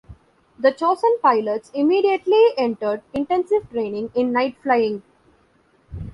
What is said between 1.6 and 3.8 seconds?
immediately entered intensive